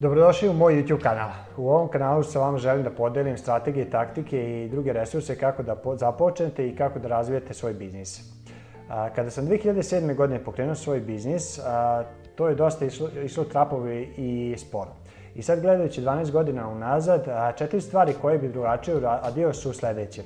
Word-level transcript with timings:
Dobrodošli 0.00 0.48
u 0.48 0.52
moj 0.52 0.74
YouTube 0.74 1.02
kanal. 1.02 1.30
U 1.56 1.70
ovom 1.70 1.88
kanalu 1.88 2.22
sa 2.22 2.38
vama 2.38 2.58
želim 2.58 2.82
da 2.82 2.90
podelim 2.90 3.38
strategije, 3.38 3.90
taktike 3.90 4.64
i 4.64 4.68
druge 4.68 4.92
resurse 4.92 5.38
kako 5.38 5.62
da 5.62 5.76
započnete 5.94 6.68
i 6.68 6.76
kako 6.76 6.98
da 6.98 7.08
razvijete 7.08 7.54
svoj 7.54 7.74
biznis. 7.74 8.20
Kada 8.88 9.30
sam 9.30 9.46
2007. 9.46 10.14
godine 10.14 10.44
pokrenuo 10.44 10.74
svoj 10.74 11.00
biznis, 11.00 11.60
to 12.34 12.48
je 12.48 12.54
dosta 12.54 12.84
išlo, 12.84 13.08
išlo 13.24 13.44
trapovi 13.44 14.14
i 14.16 14.54
sporo. 14.58 14.90
I 15.34 15.42
sad 15.42 15.60
gledajući 15.60 16.02
12 16.02 16.30
godina 16.30 16.68
unazad, 16.68 17.24
četiri 17.56 17.80
stvari 17.80 18.14
koje 18.22 18.38
bi 18.38 18.48
drugačije 18.48 18.96
uradio 18.96 19.52
su 19.52 19.72
sledeće. 19.72 20.22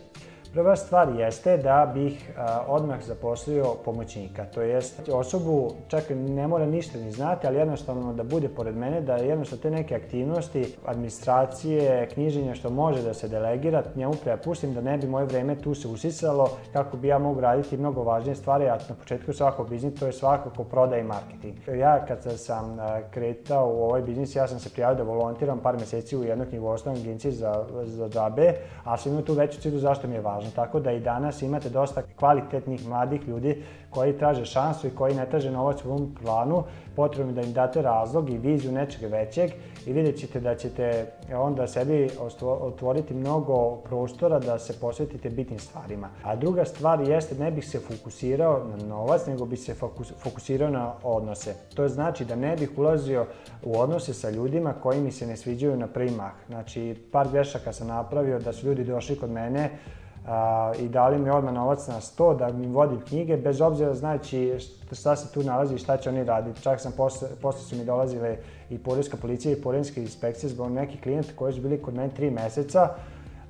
Prva 0.53 0.77
stvar 0.77 1.09
jeste 1.19 1.57
da 1.57 1.91
bih 1.95 2.31
a, 2.39 2.65
odmah 2.69 3.03
zaposlio 3.03 3.75
pomoćnika, 3.85 4.45
to 4.45 4.63
jest 4.63 5.09
osobu 5.09 5.71
čak 5.89 6.05
ne 6.11 6.49
mora 6.49 6.67
ništa 6.67 6.99
ni 6.99 7.13
znati, 7.13 7.47
ali 7.47 7.57
jednostavno 7.57 8.13
da 8.13 8.23
bude 8.23 8.49
pored 8.49 8.77
mene, 8.77 9.01
da 9.01 9.17
jednostavno 9.17 9.63
te 9.63 9.71
neke 9.71 9.95
aktivnosti, 9.95 10.75
administracije, 10.87 12.09
knjiženja 12.13 12.55
što 12.55 12.71
može 12.71 13.03
da 13.03 13.15
se 13.15 13.29
delegira, 13.29 13.83
njemu 13.95 14.13
prepustim 14.25 14.75
da 14.75 14.81
ne 14.81 14.99
bi 14.99 15.07
moje 15.07 15.27
vreme 15.27 15.57
tu 15.57 15.75
se 15.75 15.89
usisalo, 15.89 16.51
kako 16.73 16.97
bi 16.97 17.09
ja 17.09 17.19
mogu 17.19 17.41
raditi 17.41 17.77
mnogo 17.77 18.03
važnije 18.03 18.35
stvari, 18.35 18.69
a 18.69 18.79
na 18.89 18.95
početku 18.95 19.33
svakog 19.33 19.69
biznisa 19.69 19.99
to 19.99 20.07
je 20.07 20.13
svakako 20.13 20.65
prodaja 20.65 21.01
i 21.01 21.05
marketing. 21.05 21.55
Ja 21.79 22.07
kad 22.07 22.19
sam 22.37 22.77
kretao 23.11 23.69
u 23.69 23.83
ovaj 23.83 24.03
biznis, 24.03 24.37
ja 24.37 24.49
sam 24.49 24.59
se 24.59 24.71
prijavio 24.71 25.05
da 25.05 25.13
volontiram 25.13 25.59
par 25.59 25.77
meseci 25.77 26.17
u 26.17 26.25
jednoj 26.25 26.49
knjigovodstvenoj 26.49 27.01
agenciji 27.01 27.33
za, 27.33 27.65
za 27.85 28.09
džabe, 28.09 28.55
a 28.85 28.97
sam 28.97 29.13
imao 29.13 29.25
tu 29.25 29.35
veću 29.35 29.61
cilju 29.61 29.79
zašto 29.79 30.09
mi 30.09 30.15
je 30.15 30.21
važno 30.21 30.42
važno. 30.43 30.51
Tako 30.55 30.81
da 30.81 30.93
i 30.93 31.01
danas 31.01 31.43
imate 31.43 31.69
dosta 31.69 32.03
kvalitetnih 32.17 32.87
mladih 32.89 33.29
ljudi 33.29 33.63
koji 33.91 34.19
traže 34.19 34.45
šansu 34.45 34.87
i 34.87 34.91
koji 34.91 35.15
ne 35.15 35.27
traže 35.27 35.51
novac 35.51 35.85
u 35.85 35.91
ovom 35.91 36.15
planu. 36.23 36.65
Potrebno 36.97 37.33
da 37.33 37.41
im 37.41 37.53
date 37.53 37.83
razlog 37.83 38.31
i 38.31 38.39
viziju 38.39 38.73
nečeg 38.73 39.11
većeg 39.11 39.51
i 39.87 39.93
vidjet 39.93 40.19
ćete 40.19 40.41
da 40.41 40.55
ćete 40.55 41.07
onda 41.35 41.67
sebi 41.67 42.11
otvoriti 42.43 43.15
mnogo 43.15 43.77
prostora 43.77 44.39
da 44.39 44.59
se 44.59 44.81
posvetite 44.81 45.31
bitnim 45.31 45.59
stvarima. 45.59 46.09
A 46.23 46.37
druga 46.37 46.65
stvar 46.65 47.01
jeste 47.01 47.35
ne 47.35 47.51
bih 47.51 47.69
se 47.69 47.79
fokusirao 47.79 48.65
na 48.65 48.87
novac, 48.87 49.27
nego 49.27 49.47
bih 49.47 49.61
se 49.61 49.75
fokusirao 50.19 50.71
na 50.71 50.93
odnose. 51.03 51.55
To 51.75 51.89
znači 51.89 52.25
da 52.25 52.37
ne 52.37 52.57
bih 52.57 52.71
ulazio 52.77 53.27
u 53.63 53.81
odnose 53.81 54.15
sa 54.15 54.31
ljudima 54.31 54.73
koji 54.73 55.01
mi 55.01 55.13
se 55.13 55.27
ne 55.27 55.37
sviđaju 55.37 55.77
na 55.77 55.87
prvi 55.87 56.11
mah. 56.11 56.33
Znači, 56.49 56.97
par 57.13 57.29
grešaka 57.33 57.73
sam 57.73 57.87
napravio 57.87 58.39
da 58.39 58.53
su 58.53 58.67
ljudi 58.67 58.85
došli 58.85 59.19
kod 59.19 59.31
mene 59.31 59.71
i 60.79 60.89
dali 60.89 61.19
mi 61.19 61.31
odmah 61.31 61.55
novac 61.55 61.87
na 61.89 62.01
sto 62.01 62.35
da 62.35 62.53
mi 62.53 62.67
vodim 62.67 63.01
knjige, 63.01 63.37
bez 63.37 63.61
obzira 63.61 63.95
znajući 63.95 64.59
šta 64.93 65.17
se 65.17 65.33
tu 65.33 65.43
nalazi 65.43 65.75
i 65.75 65.79
šta 65.79 65.97
će 65.97 66.09
oni 66.09 66.25
raditi. 66.25 66.63
Čak 66.63 66.81
sam 66.81 66.93
posle, 66.93 67.29
posle 67.43 67.61
su 67.61 67.77
mi 67.77 67.85
dolazile 67.85 68.37
i 68.71 68.79
poreska 68.79 69.17
policija 69.17 69.53
i 69.53 69.63
poreske 69.63 70.03
inspekcije 70.03 70.51
zbog 70.51 70.71
nekih 70.73 71.03
klijenta 71.03 71.29
koji 71.37 71.53
su 71.53 71.61
bili 71.61 71.83
kod 71.83 71.95
mene 71.95 72.15
tri 72.15 72.31
meseca, 72.31 72.89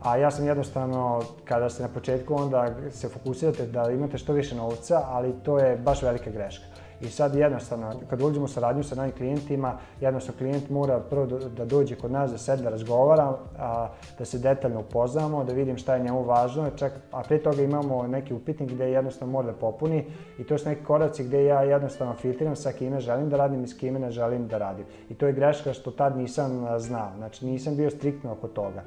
a 0.03 0.17
ja 0.17 0.31
sam 0.31 0.47
jednostavno, 0.47 1.23
kada 1.45 1.70
ste 1.70 1.83
na 1.83 1.89
početku, 1.89 2.34
onda 2.34 2.75
se 2.91 3.09
fokusirate 3.09 3.67
da 3.67 3.91
imate 3.91 4.19
što 4.19 4.33
više 4.33 4.55
novca, 4.55 5.03
ali 5.07 5.33
to 5.42 5.59
je 5.59 5.77
baš 5.77 6.03
velika 6.03 6.31
greška. 6.31 6.64
I 7.03 7.08
sad 7.08 7.34
jednostavno, 7.34 7.92
kad 8.11 8.22
uđemo 8.22 8.45
u 8.45 8.48
saradnju 8.48 8.83
sa 8.83 8.95
novim 8.95 9.12
klijentima, 9.12 9.78
jednostavno 10.00 10.39
klijent 10.39 10.70
mora 10.70 11.00
prvo 11.00 11.27
da 11.27 11.64
dođe 11.64 11.97
kod 11.97 12.11
nas 12.11 12.31
da 12.31 12.39
sed 12.39 12.61
da 12.61 12.70
razgovara, 12.70 13.36
a, 13.58 13.89
da 14.19 14.25
se 14.25 14.39
detaljno 14.39 14.81
upoznamo, 14.81 15.45
da 15.45 15.53
vidim 15.53 15.77
šta 15.77 15.95
je 15.95 16.03
njemu 16.03 16.23
važno, 16.23 16.70
čak, 16.77 16.92
a 17.12 17.23
pre 17.23 17.39
toga 17.39 17.62
imamo 17.62 18.06
neki 18.06 18.34
upitnik 18.34 18.70
gde 18.70 18.91
jednostavno 18.91 19.33
mora 19.33 19.47
da 19.47 19.53
popuni 19.53 20.05
i 20.39 20.45
to 20.45 20.58
su 20.58 20.69
neki 20.69 20.84
koraci 20.84 21.25
gde 21.25 21.45
ja 21.45 21.62
jednostavno 21.62 22.14
filtriram 22.14 22.56
sa 22.56 22.73
kime 22.73 23.00
želim 23.00 23.30
da 23.30 23.36
radim 23.36 23.64
i 23.64 23.69
s 23.69 23.78
kime 23.78 23.98
ne 23.98 24.11
želim 24.11 24.48
da 24.48 24.58
radim. 24.58 24.84
I 25.08 25.14
to 25.14 25.27
je 25.27 25.33
greška 25.33 25.73
što 25.73 25.91
tad 25.91 26.17
nisam 26.17 26.67
znao, 26.78 27.11
znači 27.17 27.46
nisam 27.46 27.77
bio 27.77 27.90
striktno 27.90 28.33
oko 28.33 28.48
toga. 28.48 28.83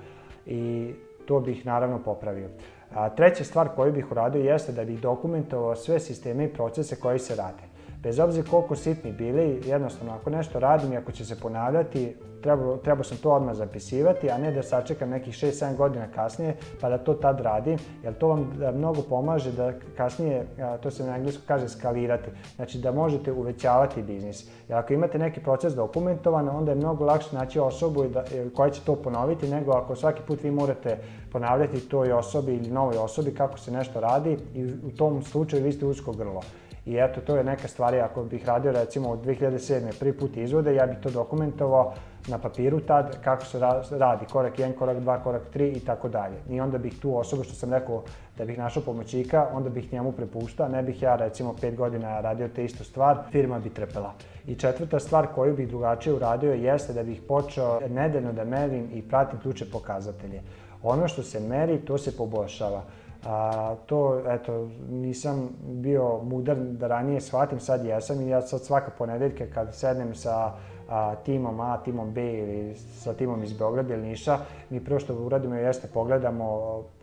I 0.45 0.93
to 1.25 1.39
bih 1.39 1.65
naravno 1.65 1.99
popravio. 1.99 2.49
A, 2.93 3.09
treća 3.09 3.43
stvar 3.43 3.69
koju 3.75 3.93
bih 3.93 4.11
uradio 4.11 4.41
jeste 4.41 4.71
da 4.71 4.85
bih 4.85 5.01
dokumentovao 5.01 5.75
sve 5.75 5.99
sisteme 5.99 6.45
i 6.45 6.53
procese 6.53 6.95
koji 6.95 7.19
se 7.19 7.35
rade. 7.35 7.74
Bez 8.05 8.19
obzira 8.19 8.47
koliko 8.49 8.75
sitni 8.75 9.11
bili, 9.11 9.61
jednostavno 9.65 10.13
ako 10.13 10.29
nešto 10.29 10.59
radim 10.59 10.93
i 10.93 10.97
ako 10.97 11.11
će 11.11 11.25
se 11.25 11.39
ponavljati, 11.39 12.15
treba, 12.41 12.77
treba 12.77 13.03
sam 13.03 13.17
to 13.17 13.31
odmah 13.31 13.55
zapisivati, 13.55 14.29
a 14.29 14.37
ne 14.37 14.51
da 14.51 14.63
sačekam 14.63 15.09
nekih 15.09 15.33
6-7 15.33 15.75
godina 15.75 16.07
kasnije 16.15 16.55
pa 16.81 16.89
da 16.89 16.97
to 16.97 17.13
tad 17.13 17.39
radim, 17.39 17.77
jer 18.03 18.13
to 18.13 18.27
vam 18.27 18.53
da 18.59 18.71
mnogo 18.71 19.01
pomaže 19.01 19.51
da 19.51 19.73
kasnije, 19.97 20.45
to 20.83 20.91
se 20.91 21.03
na 21.03 21.15
englesku 21.17 21.43
kaže 21.47 21.69
skalirati, 21.69 22.29
znači 22.55 22.77
da 22.77 22.91
možete 22.91 23.31
uvećavati 23.31 24.03
biznis. 24.03 24.45
Jer 24.69 24.77
ako 24.77 24.93
imate 24.93 25.19
neki 25.19 25.39
proces 25.39 25.73
dokumentovan, 25.73 26.49
onda 26.49 26.71
je 26.71 26.75
mnogo 26.75 27.05
lakše 27.05 27.35
naći 27.35 27.59
osobu 27.59 28.03
da, 28.03 28.23
koja 28.55 28.69
će 28.69 28.81
to 28.81 28.95
ponoviti, 28.95 29.47
nego 29.47 29.71
ako 29.71 29.95
svaki 29.95 30.21
put 30.27 30.43
vi 30.43 30.51
morate 30.51 30.97
ponavljati 31.31 31.89
toj 31.89 32.11
osobi 32.11 32.55
ili 32.55 32.71
novoj 32.71 32.97
osobi 32.97 33.33
kako 33.33 33.57
se 33.57 33.71
nešto 33.71 33.99
radi 33.99 34.37
i 34.53 34.65
u 34.65 34.91
tom 34.97 35.23
slučaju 35.23 35.63
vi 35.63 35.71
ste 35.71 35.85
usko 35.85 36.11
grlo. 36.11 36.41
I 36.85 36.97
eto, 36.97 37.21
to 37.21 37.37
je 37.37 37.43
neka 37.43 37.67
stvar, 37.67 37.95
ako 37.95 38.23
bih 38.23 38.45
radio 38.45 38.71
recimo 38.71 39.09
od 39.09 39.25
2007. 39.25 39.99
prvi 39.99 40.17
put 40.17 40.37
izvode, 40.37 40.75
ja 40.75 40.85
bih 40.85 40.97
to 41.03 41.09
dokumentovao 41.09 41.93
na 42.27 42.37
papiru 42.37 42.79
tad 42.79 43.17
kako 43.23 43.45
se 43.45 43.59
radi, 43.97 44.25
korak 44.31 44.57
1, 44.57 44.75
korak 44.75 44.97
2, 44.97 45.23
korak 45.23 45.41
3 45.53 45.77
i 45.77 45.79
tako 45.79 46.09
dalje. 46.09 46.35
I 46.49 46.61
onda 46.61 46.77
bih 46.77 46.99
tu 47.01 47.17
osobu 47.17 47.43
što 47.43 47.53
sam 47.53 47.73
rekao 47.73 48.03
da 48.37 48.45
bih 48.45 48.57
našao 48.57 48.83
pomoćnika, 48.83 49.47
onda 49.53 49.69
bih 49.69 49.93
njemu 49.93 50.11
prepuštao, 50.11 50.67
ne 50.67 50.83
bih 50.83 51.01
ja 51.01 51.15
recimo 51.15 51.55
5 51.61 51.75
godina 51.75 52.21
radio 52.21 52.47
te 52.47 52.65
istu 52.65 52.83
stvar, 52.83 53.17
firma 53.31 53.59
bi 53.59 53.69
trpela. 53.69 54.13
I 54.47 54.55
četvrta 54.55 54.99
stvar 54.99 55.27
koju 55.35 55.55
bih 55.55 55.67
drugačije 55.67 56.13
uradio 56.13 56.53
jeste 56.53 56.93
da 56.93 57.03
bih 57.03 57.21
počeo 57.27 57.79
nedeljno 57.89 58.33
da 58.33 58.43
merim 58.43 58.89
i 58.93 59.01
pratim 59.01 59.39
ključe 59.39 59.65
pokazatelje. 59.71 60.41
Ono 60.83 61.07
što 61.07 61.23
se 61.23 61.39
meri, 61.39 61.77
to 61.77 61.97
se 61.97 62.17
poboljšava. 62.17 62.83
A, 63.25 63.75
to, 63.85 64.21
eto, 64.29 64.69
nisam 64.89 65.49
bio 65.61 66.19
mudar 66.23 66.57
da 66.57 66.87
ranije 66.87 67.21
shvatim, 67.21 67.59
sad 67.59 67.85
jesam 67.85 68.21
i 68.21 68.29
ja 68.29 68.41
sad 68.41 68.61
svaka 68.61 68.91
ponedeljka 68.97 69.45
kad 69.53 69.75
sednem 69.75 70.15
sa 70.15 70.51
a, 70.89 71.15
timom 71.15 71.59
A, 71.59 71.77
timom 71.83 72.11
B 72.13 72.33
ili 72.33 72.75
sa 72.75 73.13
timom 73.13 73.43
iz 73.43 73.53
Beograda 73.53 73.93
ili 73.93 74.07
Niša, 74.07 74.37
mi 74.69 74.83
prvo 74.85 74.99
što 74.99 75.15
uradimo 75.15 75.55
jeste 75.55 75.87
pogledamo 75.93 76.45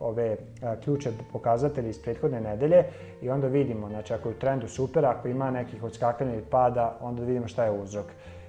ove 0.01 0.37
a, 0.63 0.77
ključe 0.85 1.11
pokazatelje 1.33 1.91
iz 1.91 2.03
prethodne 2.03 2.41
nedelje 2.41 2.85
i 3.23 3.31
onda 3.31 3.47
vidimo, 3.47 3.89
znači 3.89 4.15
ako 4.15 4.29
je 4.29 4.35
u 4.35 4.39
trendu 4.39 4.69
super, 4.69 5.07
ako 5.07 5.29
ima 5.29 5.51
nekih 5.51 5.83
odskakanja 5.83 6.35
ili 6.35 6.45
pada, 6.51 6.99
onda 7.01 7.23
vidimo 7.23 7.49
šta 7.49 7.65
je 7.65 7.81
uzrok 7.83 8.07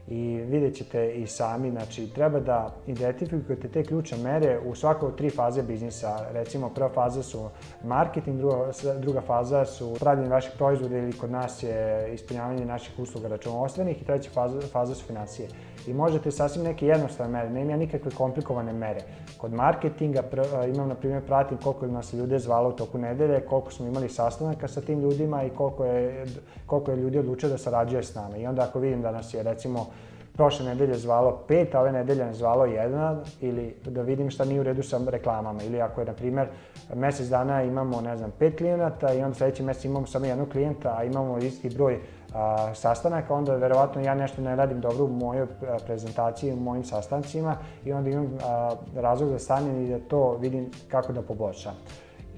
i 0.08 0.38
vidjet 0.38 0.76
ćete 0.76 1.12
i 1.12 1.28
sami, 1.28 1.72
znači 1.72 2.14
treba 2.14 2.40
da 2.40 2.76
identifikujete 2.88 3.68
te 3.68 3.84
ključne 3.84 4.18
mere 4.18 4.60
u 4.66 4.76
svakoj 4.76 5.16
tri 5.16 5.30
faze 5.30 5.64
biznisa. 5.64 6.20
Recimo 6.32 6.70
prva 6.70 6.90
faza 6.90 7.24
su 7.24 7.50
marketing, 7.84 8.38
druga, 8.38 8.72
druga 9.00 9.22
faza 9.22 9.66
su 9.66 9.94
pravljanje 10.00 10.30
vaših 10.30 10.52
proizvoda 10.58 10.98
ili 10.98 11.12
kod 11.12 11.32
nas 11.32 11.64
je 11.64 12.10
ispunjavanje 12.14 12.66
naših 12.66 13.00
usluga 13.00 13.28
računovodstvenih 13.28 14.02
i 14.02 14.06
treća 14.06 14.30
faza, 14.34 14.62
faza 14.62 14.96
su 14.96 15.06
financije. 15.06 15.48
I 15.88 15.94
možete 15.94 16.32
sasvim 16.32 16.64
neke 16.64 16.88
jednostavne 16.88 17.32
mere, 17.32 17.50
nema 17.50 17.78
nikakve 17.78 18.12
komplikovane 18.12 18.74
mere. 18.74 19.00
Kod 19.38 19.54
marketinga 19.54 20.22
pr, 20.22 20.40
imam, 20.74 20.88
na 20.88 20.96
primjer, 20.96 21.26
pratim 21.26 21.58
koliko 21.58 21.88
nas 21.88 22.14
ljude 22.14 22.40
zvalo 22.40 22.70
u 22.70 22.72
toku 22.72 22.98
nedelje, 22.98 23.42
koliko 23.42 23.72
smo 23.72 23.88
imali 23.88 24.10
sastanaka 24.10 24.68
sa 24.68 24.82
tim 24.82 25.00
ljudima 25.02 25.44
i 25.44 25.50
koliko 25.50 25.86
je, 25.86 26.26
koliko 26.66 26.92
je 26.92 26.98
ljudi 26.98 27.20
odlučio 27.20 27.50
da 27.50 27.58
sarađuje 27.58 28.04
s 28.04 28.16
nama. 28.16 28.38
I 28.38 28.48
onda 28.48 28.64
ako 28.64 28.80
vidim 28.80 29.02
da 29.02 29.12
nas 29.12 29.34
je 29.34 29.44
recimo 29.44 29.86
prošle 30.34 30.66
nedelje 30.66 30.94
zvalo 30.94 31.44
pet, 31.48 31.76
a 31.76 31.80
ove 31.80 31.92
nedelje 31.92 32.26
ne 32.26 32.34
zvalo 32.34 32.66
jedna, 32.66 33.18
ili 33.42 33.76
da 33.86 34.02
vidim 34.02 34.30
šta 34.30 34.46
nije 34.46 34.60
u 34.60 34.64
redu 34.64 34.84
sa 34.84 35.00
reklamama. 35.08 35.64
Ili 35.64 35.82
ako 35.82 36.02
je, 36.02 36.06
na 36.06 36.14
primer, 36.14 36.48
mesec 36.96 37.28
dana 37.28 37.64
imamo, 37.64 38.02
ne 38.02 38.18
znam, 38.18 38.32
pet 38.40 38.58
klijenata 38.58 39.14
i 39.14 39.22
onda 39.22 39.36
sledeći 39.36 39.64
mesec 39.64 39.86
imamo 39.86 40.08
samo 40.08 40.26
jednog 40.26 40.50
klijenta, 40.50 40.96
a 40.98 41.04
imamo 41.04 41.38
isti 41.38 41.70
broj 41.70 42.00
a, 42.34 42.76
sastanaka, 42.76 43.34
onda 43.34 43.56
verovatno 43.56 44.02
ja 44.02 44.16
nešto 44.16 44.42
ne 44.42 44.56
radim 44.56 44.82
dobro 44.82 45.06
u 45.06 45.08
mojoj 45.08 45.48
prezentaciji, 45.86 46.54
u 46.54 46.56
mojim 46.56 46.84
sastancima 46.84 47.58
i 47.86 47.94
onda 47.94 48.10
imam 48.10 48.38
a, 48.44 48.76
razlog 48.96 49.30
da 49.30 49.40
stanem 49.40 49.86
i 49.86 49.90
da 49.90 50.00
to 50.00 50.38
vidim 50.38 50.72
kako 50.88 51.14
da 51.14 51.22
poboljšam. 51.22 51.74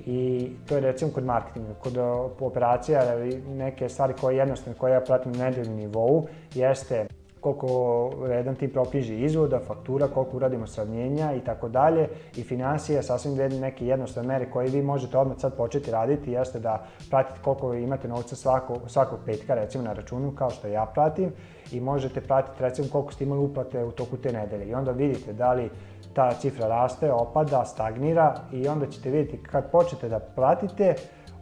I 0.05 0.51
to 0.67 0.75
je 0.75 0.81
recimo 0.81 1.11
kod 1.11 1.25
marketinga, 1.25 1.73
kod 1.83 1.97
operacija, 2.39 3.01
neke 3.47 3.89
stvari 3.89 4.13
koje 4.21 4.37
jednostavno, 4.37 4.79
koje 4.79 4.93
ja 4.93 5.01
pratim 5.01 5.31
na 5.31 5.43
nedeljnom 5.43 5.75
nivou, 5.75 6.27
jeste 6.53 7.07
koliko 7.45 8.11
jedan 8.29 8.55
tim 8.55 8.69
proknjiži 8.69 9.15
izvoda, 9.15 9.59
faktura, 9.67 10.07
koliko 10.07 10.37
uradimo 10.37 10.67
sravnjenja 10.67 11.33
i 11.33 11.39
tako 11.39 11.69
dalje. 11.69 12.07
I 12.35 12.43
financije, 12.43 13.03
sasvim 13.03 13.35
neke 13.59 13.85
jednostavne 13.85 14.27
mere 14.27 14.51
koje 14.51 14.69
vi 14.69 14.81
možete 14.81 15.17
odmah 15.17 15.37
sad 15.37 15.57
početi 15.57 15.91
raditi 15.91 16.31
jeste 16.31 16.59
da 16.59 16.87
pratite 17.09 17.39
koliko 17.43 17.73
imate 17.73 18.07
novca 18.07 18.35
svako, 18.35 18.79
svakog 18.87 19.19
petka 19.25 19.55
recimo 19.55 19.83
na 19.83 19.93
računu 19.93 20.31
kao 20.31 20.49
što 20.49 20.67
ja 20.67 20.85
pratim. 20.85 21.31
I 21.71 21.79
možete 21.79 22.21
pratiti 22.21 22.63
recimo 22.63 22.87
koliko 22.91 23.11
ste 23.11 23.23
imali 23.23 23.41
uplate 23.41 23.83
u 23.83 23.91
toku 23.91 24.17
te 24.17 24.31
nedelje. 24.31 24.65
I 24.65 24.73
onda 24.73 24.91
vidite 24.91 25.33
da 25.33 25.53
li 25.53 25.69
ta 26.13 26.31
cifra 26.31 26.67
raste, 26.67 27.11
opada, 27.11 27.65
stagnira 27.65 28.35
i 28.51 28.67
onda 28.67 28.87
ćete 28.87 29.09
vidjeti 29.09 29.43
kad 29.43 29.71
počnete 29.71 30.09
da 30.09 30.19
pratite 30.19 30.95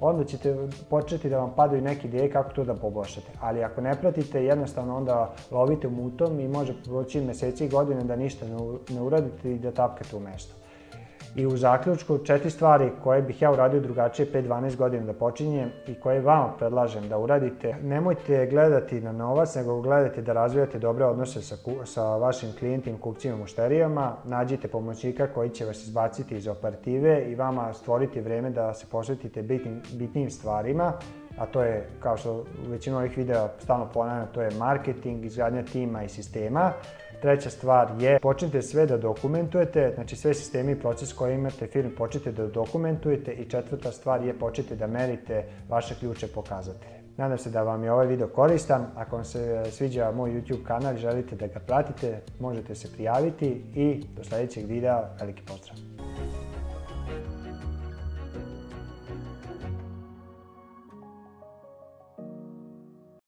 onda 0.03 0.23
ćete 0.23 0.55
početi 0.89 1.29
da 1.29 1.39
vam 1.39 1.53
padaju 1.55 1.81
neke 1.81 2.07
ideje 2.07 2.31
kako 2.31 2.53
to 2.53 2.63
da 2.63 2.73
poboljšate. 2.73 3.31
Ali 3.41 3.63
ako 3.63 3.81
ne 3.81 3.95
pratite, 4.01 4.43
jednostavno 4.43 4.97
onda 4.97 5.33
lovite 5.51 5.87
mutom 5.87 6.39
i 6.39 6.47
može 6.47 6.73
proći 6.83 7.21
meseci 7.21 7.65
i 7.65 7.69
godine 7.69 8.03
da 8.03 8.15
ništa 8.15 8.45
ne 8.89 9.01
uradite 9.01 9.51
i 9.51 9.59
da 9.59 9.71
tapkate 9.71 10.15
u 10.15 10.19
mesto. 10.19 10.62
I 11.35 11.45
u 11.45 11.57
zaključku 11.57 12.17
četiri 12.17 12.49
stvari 12.49 12.91
koje 13.03 13.21
bih 13.21 13.41
ja 13.41 13.51
uradio 13.51 13.79
drugačije 13.79 14.31
5-12 14.33 14.75
godina 14.75 15.05
da 15.05 15.13
počinjem 15.13 15.69
i 15.87 15.95
koje 15.95 16.21
vama 16.21 16.53
predlažem 16.57 17.09
da 17.09 17.17
uradite. 17.17 17.75
Nemojte 17.83 18.47
gledati 18.47 19.01
na 19.01 19.11
novac, 19.11 19.55
nego 19.55 19.81
gledajte 19.81 20.21
da 20.21 20.33
razvijate 20.33 20.79
dobre 20.79 21.05
odnose 21.05 21.41
sa, 21.41 21.55
sa 21.85 22.15
vašim 22.15 22.49
klijentima, 22.59 22.97
kupcima, 23.01 23.37
mušterijama. 23.37 24.15
Nađite 24.23 24.67
pomoćnika 24.67 25.27
koji 25.27 25.49
će 25.49 25.65
vas 25.65 25.83
izbaciti 25.83 26.35
iz 26.35 26.47
operative 26.47 27.23
i 27.27 27.35
vama 27.35 27.73
stvoriti 27.73 28.21
vreme 28.21 28.49
da 28.49 28.73
se 28.73 28.85
posvetite 28.91 29.41
bitnim, 29.41 29.81
bitnim 29.93 30.29
stvarima 30.29 30.93
a 31.37 31.45
to 31.45 31.63
je, 31.63 31.89
kao 31.99 32.17
što 32.17 32.33
u 32.33 32.69
većinu 32.69 32.97
ovih 32.97 33.17
videa 33.17 33.49
stalno 33.59 33.89
ponavljam, 33.93 34.27
to 34.33 34.41
je 34.41 34.51
marketing, 34.51 35.25
izgradnja 35.25 35.63
tima 35.63 36.03
i 36.03 36.09
sistema. 36.09 36.71
Treća 37.23 37.49
stvar 37.49 37.87
je 37.99 38.19
počnite 38.19 38.61
sve 38.61 38.85
da 38.85 38.97
dokumentujete, 38.97 39.91
znači 39.95 40.15
sve 40.15 40.33
sistemi 40.33 40.71
i 40.71 40.79
proces 40.79 41.13
koje 41.13 41.35
imate 41.35 41.67
firme 41.67 41.95
počnite 41.95 42.31
da 42.31 42.47
dokumentujete 42.47 43.31
i 43.31 43.49
četvrta 43.49 43.91
stvar 43.91 44.25
je 44.25 44.39
počnite 44.39 44.75
da 44.75 44.87
merite 44.87 45.43
vaše 45.69 45.95
ključe 45.99 46.27
pokazatelje. 46.27 47.03
Nadam 47.17 47.37
se 47.37 47.49
da 47.49 47.63
vam 47.63 47.83
je 47.83 47.91
ovaj 47.91 48.07
video 48.07 48.27
koristan. 48.27 48.85
Ako 48.95 49.15
vam 49.15 49.25
se 49.25 49.63
sviđa 49.71 50.11
moj 50.11 50.31
YouTube 50.31 50.63
kanal 50.63 50.95
i 50.95 50.99
želite 50.99 51.35
da 51.35 51.47
ga 51.47 51.59
pratite, 51.59 52.21
možete 52.39 52.75
se 52.75 52.91
prijaviti 52.93 53.61
i 53.75 54.03
do 54.15 54.23
sledećeg 54.23 54.65
videa 54.65 55.09
veliki 55.19 55.41
pozdrav! 55.45 55.77